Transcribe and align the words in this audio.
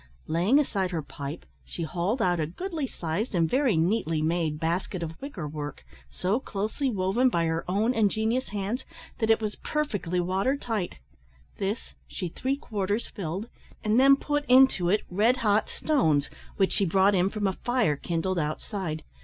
Laying 0.25 0.57
aside 0.57 0.89
her 0.89 1.03
pipe, 1.03 1.45
she 1.63 1.83
hauled 1.83 2.23
out 2.23 2.39
a 2.39 2.47
goody 2.47 2.87
sized 2.87 3.35
and 3.35 3.47
very 3.47 3.77
neatly 3.77 4.19
made 4.19 4.59
basket 4.59 5.03
of 5.03 5.21
wicker 5.21 5.47
work, 5.47 5.85
so 6.09 6.39
closely 6.39 6.89
woven 6.89 7.29
by 7.29 7.45
her 7.45 7.63
own 7.69 7.93
ingenious 7.93 8.49
hands, 8.49 8.83
that 9.19 9.29
it 9.29 9.39
was 9.39 9.57
perfectly 9.57 10.19
water 10.19 10.57
tight; 10.57 10.95
this 11.59 11.93
she 12.07 12.29
three 12.29 12.57
quarters 12.57 13.09
filled, 13.09 13.47
and 13.83 13.99
then 13.99 14.15
put 14.15 14.43
into 14.45 14.89
it 14.89 15.03
red 15.07 15.37
hot 15.45 15.69
stones, 15.69 16.31
which 16.57 16.71
she 16.71 16.83
brought 16.83 17.13
in 17.13 17.29
from 17.29 17.45
a 17.45 17.53
fire 17.53 17.95
kindled 17.95 18.39
outside. 18.39 19.03